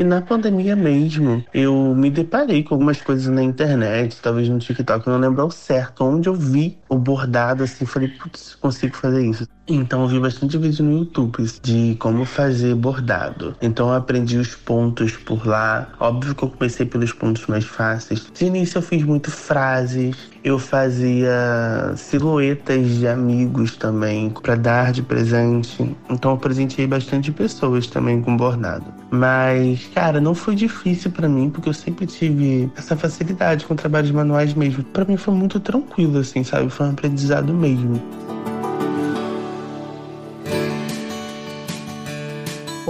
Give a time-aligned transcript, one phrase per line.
[0.00, 5.04] E na pandemia mesmo, eu me deparei com algumas coisas na internet, talvez no TikTok,
[5.04, 9.26] eu não lembro ao certo, onde eu vi o bordado assim, falei, putz, consigo fazer
[9.26, 9.44] isso.
[9.70, 13.54] Então eu vi bastante vídeo no YouTube de como fazer bordado.
[13.60, 15.88] Então eu aprendi os pontos por lá.
[16.00, 18.26] Óbvio que eu comecei pelos pontos mais fáceis.
[18.32, 25.02] De início eu fiz muito frases, eu fazia silhuetas de amigos também para dar de
[25.02, 25.94] presente.
[26.08, 28.86] Então eu presenteei bastante pessoas também com bordado.
[29.10, 34.10] Mas, cara, não foi difícil para mim porque eu sempre tive essa facilidade com trabalhos
[34.12, 34.82] manuais mesmo.
[34.82, 36.70] Para mim foi muito tranquilo assim, sabe?
[36.70, 38.02] Foi um aprendizado mesmo.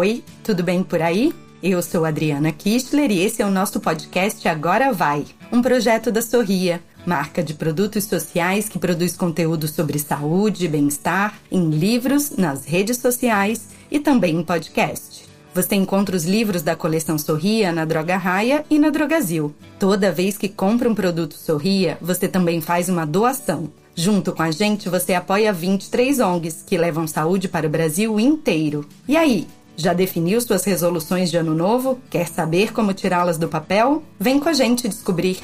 [0.00, 1.30] Oi, tudo bem por aí?
[1.62, 6.22] Eu sou Adriana Kistler e esse é o nosso podcast Agora Vai, um projeto da
[6.22, 12.64] Sorria, marca de produtos sociais que produz conteúdo sobre saúde e bem-estar em livros, nas
[12.64, 15.28] redes sociais e também em podcast.
[15.52, 19.54] Você encontra os livros da coleção Sorria na Droga Raia e na Drogazil.
[19.78, 23.70] Toda vez que compra um produto Sorria, você também faz uma doação.
[23.94, 28.88] Junto com a gente, você apoia 23 ONGs que levam saúde para o Brasil inteiro.
[29.06, 29.46] E aí,
[29.80, 31.98] já definiu suas resoluções de ano novo?
[32.10, 34.02] Quer saber como tirá-las do papel?
[34.18, 35.38] Vem com a gente descobrir!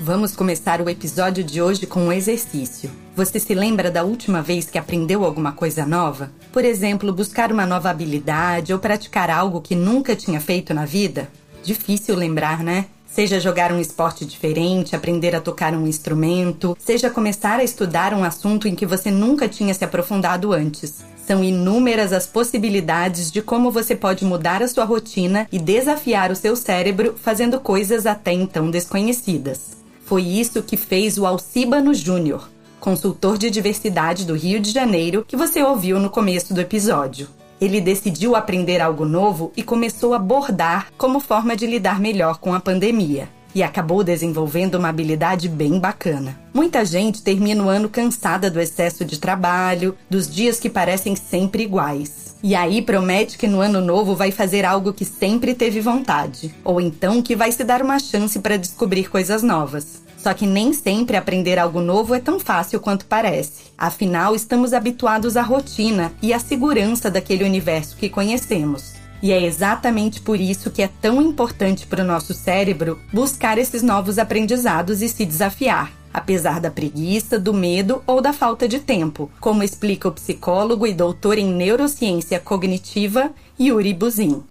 [0.00, 2.90] Vamos começar o episódio de hoje com um exercício.
[3.16, 6.30] Você se lembra da última vez que aprendeu alguma coisa nova?
[6.52, 11.28] Por exemplo, buscar uma nova habilidade ou praticar algo que nunca tinha feito na vida?
[11.62, 12.84] Difícil lembrar, né?
[13.14, 18.24] Seja jogar um esporte diferente, aprender a tocar um instrumento, seja começar a estudar um
[18.24, 21.04] assunto em que você nunca tinha se aprofundado antes.
[21.24, 26.36] São inúmeras as possibilidades de como você pode mudar a sua rotina e desafiar o
[26.36, 29.76] seu cérebro fazendo coisas até então desconhecidas.
[30.04, 35.36] Foi isso que fez o Alcibano Júnior, consultor de diversidade do Rio de Janeiro, que
[35.36, 37.28] você ouviu no começo do episódio.
[37.64, 42.52] Ele decidiu aprender algo novo e começou a bordar como forma de lidar melhor com
[42.52, 43.26] a pandemia.
[43.54, 46.38] E acabou desenvolvendo uma habilidade bem bacana.
[46.52, 51.62] Muita gente termina o ano cansada do excesso de trabalho, dos dias que parecem sempre
[51.62, 52.36] iguais.
[52.42, 56.78] E aí promete que no ano novo vai fazer algo que sempre teve vontade, ou
[56.78, 60.03] então que vai se dar uma chance para descobrir coisas novas.
[60.24, 63.64] Só que nem sempre aprender algo novo é tão fácil quanto parece.
[63.76, 68.94] Afinal, estamos habituados à rotina e à segurança daquele universo que conhecemos.
[69.22, 73.82] E é exatamente por isso que é tão importante para o nosso cérebro buscar esses
[73.82, 79.30] novos aprendizados e se desafiar, apesar da preguiça, do medo ou da falta de tempo,
[79.38, 83.30] como explica o psicólogo e doutor em neurociência cognitiva
[83.60, 84.42] Yuri Buzin.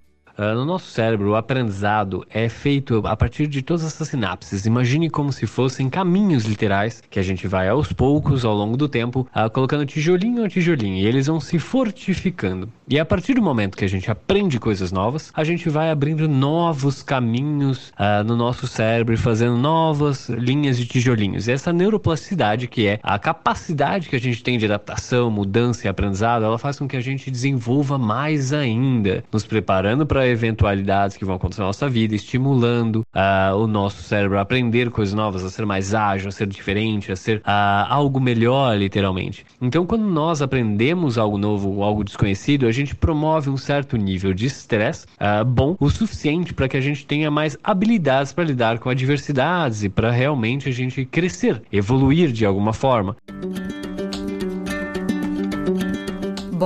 [0.43, 4.65] Uh, no nosso cérebro, o aprendizado é feito a partir de todas essas sinapses.
[4.65, 8.89] Imagine como se fossem caminhos literais que a gente vai aos poucos, ao longo do
[8.89, 12.67] tempo, uh, colocando tijolinho a tijolinho, e eles vão se fortificando.
[12.89, 16.27] E a partir do momento que a gente aprende coisas novas, a gente vai abrindo
[16.27, 21.47] novos caminhos uh, no nosso cérebro e fazendo novas linhas de tijolinhos.
[21.47, 25.89] E essa neuroplasticidade, que é a capacidade que a gente tem de adaptação, mudança e
[25.89, 31.25] aprendizado, ela faz com que a gente desenvolva mais ainda, nos preparando para eventualidades que
[31.25, 35.49] vão acontecer na nossa vida, estimulando uh, o nosso cérebro a aprender coisas novas, a
[35.49, 39.45] ser mais ágil, a ser diferente, a ser uh, algo melhor, literalmente.
[39.61, 44.45] Então, quando nós aprendemos algo novo, algo desconhecido, a gente promove um certo nível de
[44.45, 48.89] estresse uh, bom o suficiente para que a gente tenha mais habilidades para lidar com
[48.89, 53.16] adversidades e para realmente a gente crescer, evoluir de alguma forma.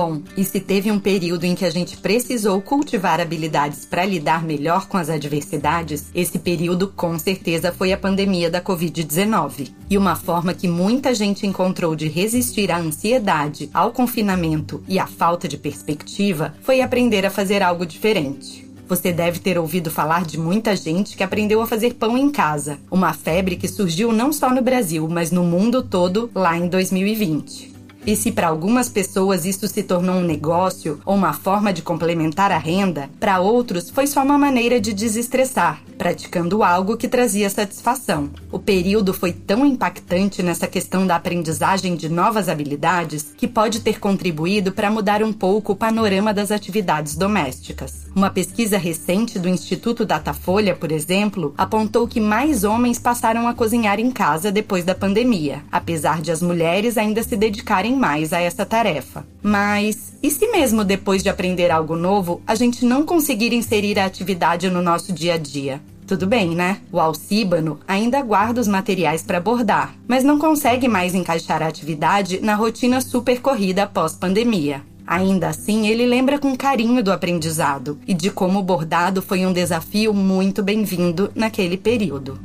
[0.00, 4.44] Bom, e se teve um período em que a gente precisou cultivar habilidades para lidar
[4.44, 9.72] melhor com as adversidades, esse período com certeza foi a pandemia da Covid-19.
[9.90, 15.06] E uma forma que muita gente encontrou de resistir à ansiedade, ao confinamento e à
[15.08, 18.70] falta de perspectiva foi aprender a fazer algo diferente.
[18.86, 22.78] Você deve ter ouvido falar de muita gente que aprendeu a fazer pão em casa,
[22.88, 27.77] uma febre que surgiu não só no Brasil, mas no mundo todo lá em 2020.
[28.08, 32.50] E se para algumas pessoas isso se tornou um negócio ou uma forma de complementar
[32.50, 38.30] a renda, para outros foi só uma maneira de desestressar, praticando algo que trazia satisfação.
[38.50, 43.98] O período foi tão impactante nessa questão da aprendizagem de novas habilidades que pode ter
[43.98, 48.06] contribuído para mudar um pouco o panorama das atividades domésticas.
[48.14, 53.98] Uma pesquisa recente do Instituto Datafolha, por exemplo, apontou que mais homens passaram a cozinhar
[53.98, 58.64] em casa depois da pandemia, apesar de as mulheres ainda se dedicarem mais a essa
[58.64, 59.26] tarefa.
[59.42, 64.04] Mas e se mesmo depois de aprender algo novo, a gente não conseguir inserir a
[64.04, 65.80] atividade no nosso dia a dia?
[66.08, 66.80] Tudo bem, né?
[66.90, 72.40] O Alcíbano ainda guarda os materiais para bordar, mas não consegue mais encaixar a atividade
[72.40, 74.82] na rotina super corrida após pandemia.
[75.06, 79.52] Ainda assim, ele lembra com carinho do aprendizado e de como o bordado foi um
[79.52, 82.40] desafio muito bem-vindo naquele período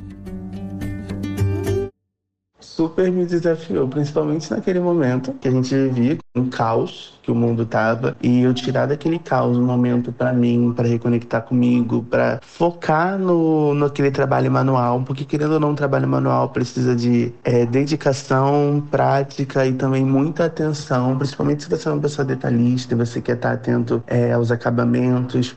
[2.84, 7.66] super me desafiou, principalmente naquele momento que a gente vivia, um caos que o mundo
[7.66, 13.18] tava, e eu tirar daquele caos um momento para mim, para reconectar comigo, para focar
[13.18, 17.66] no, no aquele trabalho manual, porque querendo ou não, um trabalho manual precisa de é,
[17.66, 23.22] dedicação, prática e também muita atenção, principalmente se você é uma pessoa detalhista e você
[23.22, 25.56] quer estar atento é, aos acabamentos.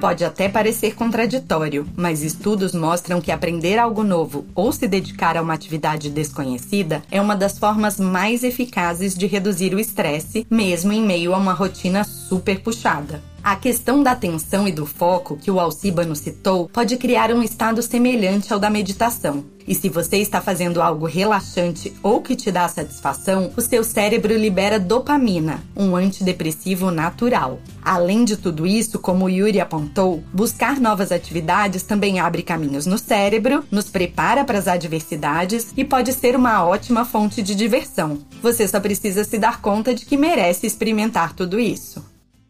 [0.00, 5.42] Pode até parecer contraditório, mas estudos mostram que aprender algo novo ou se dedicar a
[5.42, 11.02] uma atividade desconhecida é uma das formas mais eficazes de reduzir o estresse, mesmo em
[11.02, 13.22] meio a uma rotina super puxada.
[13.42, 17.82] A questão da atenção e do foco que o Alcibano citou pode criar um estado
[17.82, 19.44] semelhante ao da meditação.
[19.66, 24.36] E se você está fazendo algo relaxante ou que te dá satisfação, o seu cérebro
[24.36, 27.58] libera dopamina, um antidepressivo natural.
[27.82, 32.98] Além de tudo isso, como o Yuri apontou, buscar novas atividades também abre caminhos no
[32.98, 38.18] cérebro, nos prepara para as adversidades e pode ser uma ótima fonte de diversão.
[38.42, 42.04] Você só precisa se dar conta de que merece experimentar tudo isso.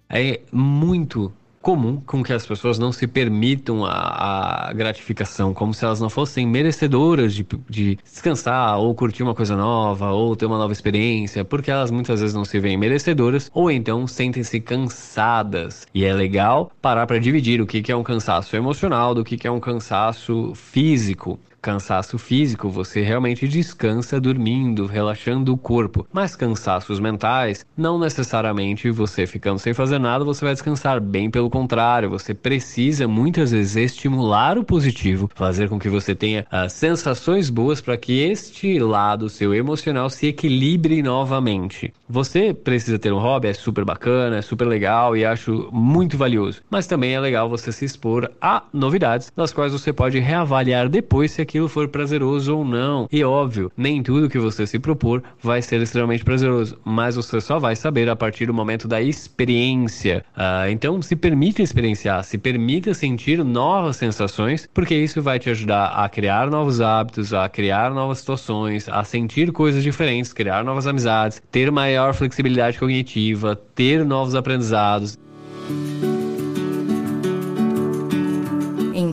[0.08, 5.84] É muito comum com que as pessoas não se permitam a, a gratificação, como se
[5.84, 10.58] elas não fossem merecedoras de, de, descansar, ou curtir uma coisa nova, ou ter uma
[10.58, 15.86] nova experiência, porque elas muitas vezes não se veem merecedoras, ou então sentem-se cansadas.
[15.94, 19.36] E é legal parar para dividir o que, que é um cansaço emocional do que,
[19.36, 26.06] que é um cansaço físico cansaço físico, você realmente descansa dormindo, relaxando o corpo.
[26.12, 31.00] Mas cansaços mentais, não necessariamente você ficando sem fazer nada, você vai descansar.
[31.00, 36.46] Bem pelo contrário, você precisa muitas vezes estimular o positivo, fazer com que você tenha
[36.52, 41.92] uh, sensações boas para que este lado seu emocional se equilibre novamente.
[42.08, 46.62] Você precisa ter um hobby, é super bacana, é super legal e acho muito valioso.
[46.70, 51.30] Mas também é legal você se expor a novidades, das quais você pode reavaliar depois
[51.30, 53.08] se aquilo for prazeroso ou não.
[53.10, 57.58] E óbvio, nem tudo que você se propor vai ser extremamente prazeroso, mas você só
[57.58, 60.24] vai saber a partir do momento da experiência.
[60.36, 65.88] Uh, então, se permita experienciar, se permita sentir novas sensações, porque isso vai te ajudar
[65.88, 71.42] a criar novos hábitos, a criar novas situações, a sentir coisas diferentes, criar novas amizades,
[71.50, 75.18] ter maior flexibilidade cognitiva, ter novos aprendizados.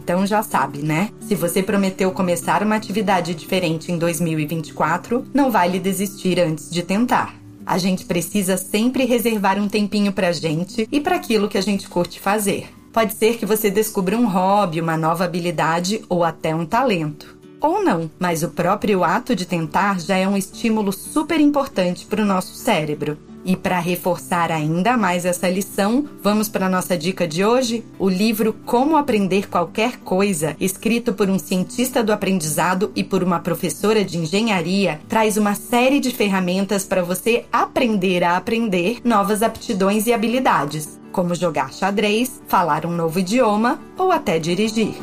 [0.08, 1.10] Então já sabe, né?
[1.20, 7.36] Se você prometeu começar uma atividade diferente em 2024, não vale desistir antes de tentar.
[7.66, 11.90] A gente precisa sempre reservar um tempinho pra gente e para aquilo que a gente
[11.90, 12.70] curte fazer.
[12.94, 17.38] Pode ser que você descubra um hobby, uma nova habilidade ou até um talento.
[17.60, 22.22] Ou não, mas o próprio ato de tentar já é um estímulo super importante para
[22.22, 23.18] o nosso cérebro.
[23.48, 27.82] E para reforçar ainda mais essa lição, vamos para a nossa dica de hoje?
[27.98, 33.40] O livro Como Aprender Qualquer Coisa, escrito por um cientista do aprendizado e por uma
[33.40, 40.08] professora de engenharia, traz uma série de ferramentas para você aprender a aprender novas aptidões
[40.08, 44.94] e habilidades, como jogar xadrez, falar um novo idioma ou até dirigir.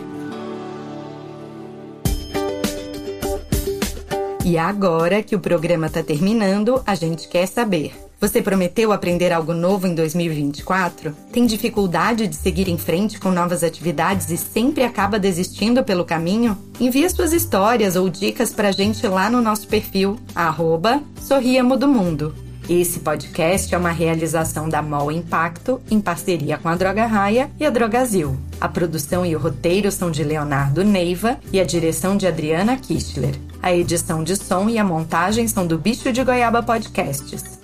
[4.45, 8.04] E agora que o programa está terminando, a gente quer saber.
[8.21, 11.15] Você prometeu aprender algo novo em 2024?
[11.33, 16.57] Tem dificuldade de seguir em frente com novas atividades e sempre acaba desistindo pelo caminho?
[16.81, 21.89] Envie suas histórias ou dicas para a gente lá no nosso perfil, arroba Sorriamo do
[21.89, 22.35] Mundo.
[22.69, 27.67] Esse podcast é uma realização da MOL Impacto em parceria com a Droga Raia e
[27.67, 28.39] a Drogazil.
[28.59, 33.35] A produção e o roteiro são de Leonardo Neiva e a direção de Adriana Kistler.
[33.63, 37.64] A edição de som e a montagem são do Bicho de Goiaba Podcasts.